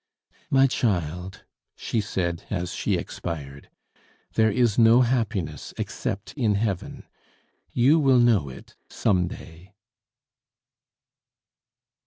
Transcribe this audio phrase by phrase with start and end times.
[0.49, 1.43] "My child,"
[1.75, 3.69] she said as she expired,
[4.33, 7.03] "there is no happiness except in heaven;
[7.71, 9.75] you will know it some day."